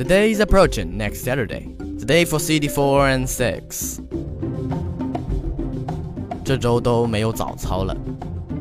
[0.00, 1.76] The day is approaching next Saturday.
[1.78, 4.00] The day for CD4 and 6.
[6.42, 7.94] 这周都没有早操了，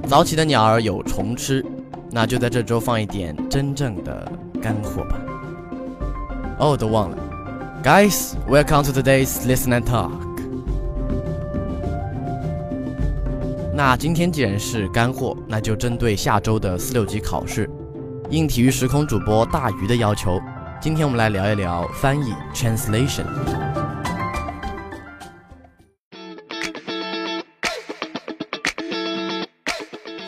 [0.06, 1.66] 早起的鸟儿有虫吃，
[2.12, 4.30] 那就在这周放一点真正的
[4.62, 5.22] 干货吧。
[6.60, 7.18] 哦，都忘了
[7.82, 10.12] ，Guys, welcome to today's Listen and Talk。
[13.74, 17.70] 那今天既然是干货，那就针对下周的四六级考试，
[18.30, 20.38] 应体育时空主播大鱼的要求，
[20.81, 23.25] 今天我们来聊一聊翻译 （translation）。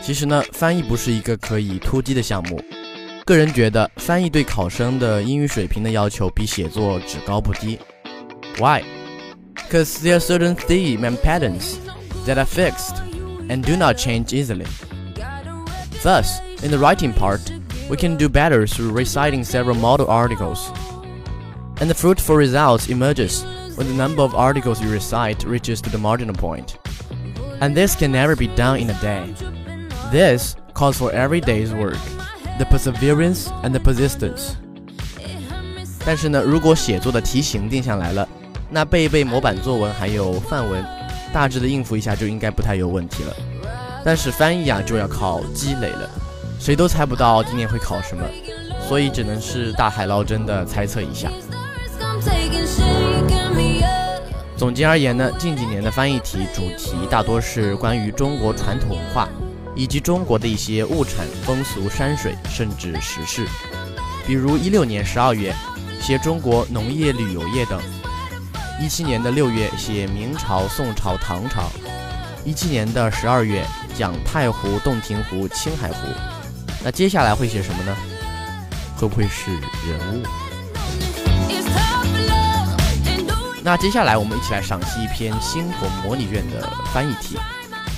[0.01, 2.63] 其实呢，翻译不是一个可以突击的项目。
[3.25, 7.77] 个人觉得，翻译对考生的英语水平的要求比写作只高不低。
[8.57, 8.83] Why?
[9.69, 11.75] Because there are certain themes and patterns
[12.25, 12.95] that are fixed
[13.49, 14.65] and do not change easily.
[16.01, 17.41] Thus, in the writing part,
[17.89, 20.71] we can do better through reciting several model articles.
[21.79, 25.97] And the fruitful results emerges when the number of articles you recite reaches to the
[25.97, 26.77] marginal point.
[27.59, 29.33] And this can never be done in a day.
[30.11, 31.97] This calls for every day's work,
[32.59, 34.55] the perseverance and the persistence.
[36.05, 38.27] 但是呢，如果写作的题型定下来了，
[38.69, 40.83] 那背一背模板作文还有范文，
[41.33, 43.33] 大致的应付一下就应该不太有问题了。
[44.05, 46.09] 但是翻译啊就要靠积累了，
[46.62, 48.22] 谁都猜不到今年会考什么，
[48.86, 51.28] 所以只能是大海捞针的猜测一下。
[54.56, 59.28] 总结而言呢，近几年的翻译题主题大多是关于中国传统文化。
[59.74, 63.46] 以及中国的一些物产、风俗、山水，甚至时事，
[64.26, 65.50] 比如一六年十二月
[65.98, 67.80] 写中国农业旅游业等；
[68.78, 71.62] 一七年的六月写明朝、宋朝、唐朝；
[72.44, 73.64] 一七年的十二月
[73.96, 76.06] 讲太湖、洞庭湖、青海湖。
[76.84, 77.96] 那接下来会写什么呢？
[78.96, 80.22] 会不会是人物？
[83.62, 87.38] 那接下来我们一起来赏析一篇星火模拟卷的翻译题。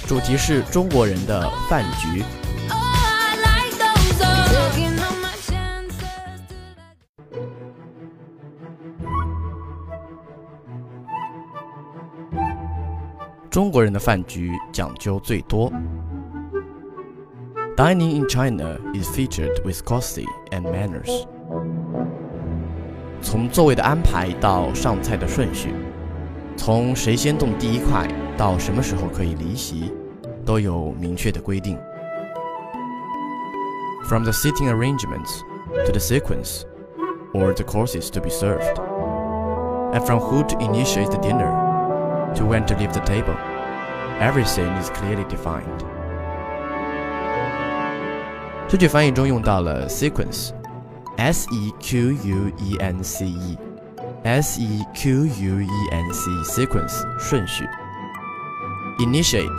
[0.06, 2.22] 主题是中国人的饭局。
[13.50, 15.72] 中国人的饭局讲究最多。
[17.75, 21.25] Dining in China is featured with courtesy and manners。
[23.21, 25.73] 从座位的安排到上菜的顺序，
[26.57, 28.07] 从谁先动第一块。
[28.37, 29.93] 到什么时候可以离席，
[30.45, 31.77] 都有明确的规定。
[34.07, 35.41] From the seating arrangements
[35.85, 36.63] to the sequence
[37.33, 38.77] or the courses to be served,
[39.91, 41.51] and from who to initiate the dinner
[42.35, 43.35] to when to leave the table,
[44.21, 45.83] everything is clearly defined.
[48.73, 56.31] 这句翻译中用到了 sequence，s e q u e n c e，s e q u e n c
[56.43, 57.65] sequence 顺序。
[58.99, 59.49] initiate,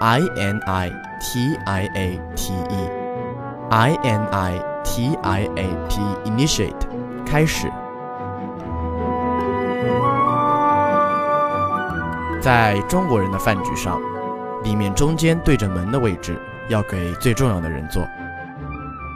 [0.00, 0.90] I N I
[1.20, 2.90] T I A T E,
[3.70, 6.86] I N I T I A T initiate
[7.24, 7.70] 开始。
[12.40, 14.00] 在中国人的饭局上，
[14.62, 18.06] 里面中间对着门的位置要给最重要的人坐。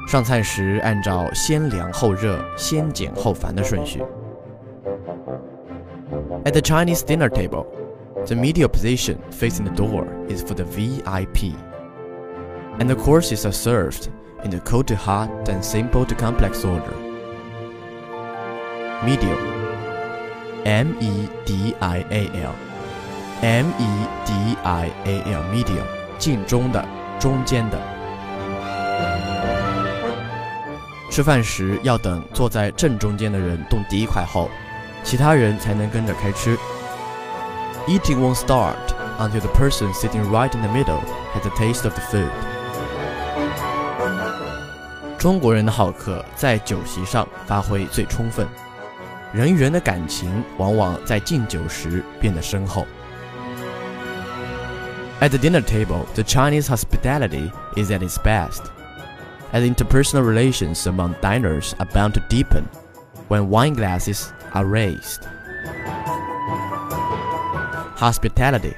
[0.06, 4.02] 上菜时按照先凉后热、先简后繁的顺序。
[6.44, 7.66] At the Chinese dinner table.
[8.26, 11.54] The medial position facing the door is for the VIP,
[12.78, 14.08] and the courses are served
[14.44, 16.94] in the cold to hot and simple to complex order.
[19.02, 19.38] Medial
[20.64, 22.54] M E D I A L
[23.42, 25.86] M E D I A L medial
[26.18, 26.84] 近中的
[27.18, 27.93] 中间的。
[31.14, 34.48] 吃饭时要等坐在正中间的人动第一块后，
[35.02, 36.56] 其他人才能跟着开吃。
[37.86, 38.76] Eating won't start
[39.18, 41.00] until the person sitting right in the middle
[41.34, 42.30] has a taste of the food.
[45.18, 48.46] 中国人的好客在酒席上发挥最充分，
[49.32, 52.86] 人与人的感情往往在敬酒时变得深厚。
[55.20, 58.62] At the dinner table, the Chinese hospitality is at its best,
[59.52, 62.68] as interpersonal relations among diners are bound to deepen
[63.28, 65.26] when wine glasses are raised.
[67.96, 68.74] Hospitality,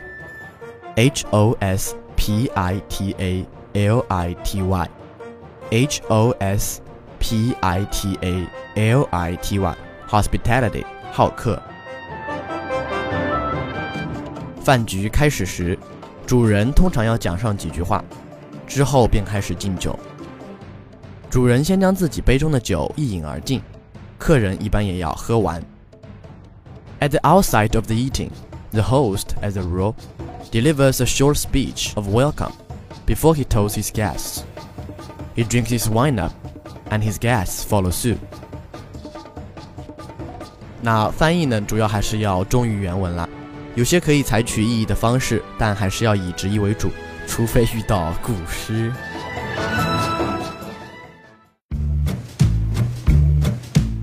[0.96, 4.88] H O S P I T A L I T Y,
[5.70, 6.80] H O S
[7.18, 8.46] P I T A
[8.76, 9.76] L I T Y,
[10.08, 11.60] Hospitality，好客。
[14.64, 15.78] 饭局开始时，
[16.26, 18.02] 主人通常要讲上几句话，
[18.66, 19.98] 之后便开始敬酒。
[21.29, 23.61] 主人先将自己杯中的酒一饮而尽，
[24.17, 25.61] 客人一般也要喝完。
[26.99, 28.31] At the outside of the eating,
[28.71, 29.93] the host, as a rule,
[30.51, 32.53] delivers a short speech of welcome
[33.05, 34.41] before he tells his guests.
[35.35, 36.31] He drinks his wine up,
[36.89, 38.17] and his guests follow suit.
[40.81, 43.29] 那翻译呢，主要还是要忠于原文了。
[43.75, 46.89] 有些可以采取意译的方式，但还是要以直译为主，
[47.27, 48.91] 除非遇到古诗。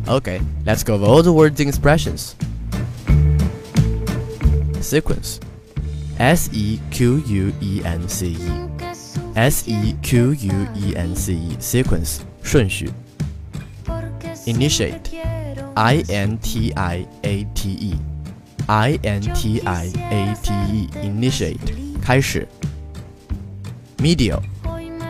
[0.08, 2.36] Okay, let's go over all the words and expressions.
[4.82, 5.40] Sequence
[6.18, 8.70] S E Q U E N C E
[9.36, 12.90] S E Q U E N C E sequence 顺序
[14.46, 15.12] Initiate
[15.76, 17.94] I N T I A T E
[18.68, 22.48] I N T I A T E initiate 开始
[23.98, 24.42] Medial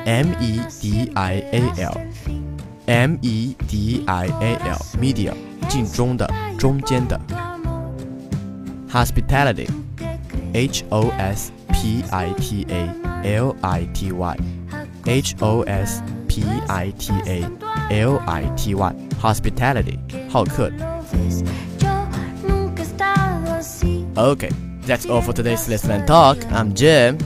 [0.06, 1.98] M E D I A L
[2.87, 5.35] M E D I A L medial
[5.69, 6.29] 镜中的
[6.59, 7.19] 中间的
[8.91, 9.69] hospitality
[10.53, 12.89] H O S P I T A
[13.25, 14.37] L I T Y
[15.07, 17.45] H O S P I T A
[17.91, 19.99] L I T Y hospitality
[20.29, 20.71] 好客
[24.17, 24.51] Okay,
[24.87, 26.37] that's all for today's Listen and Talk.
[26.53, 27.19] I'm Jim.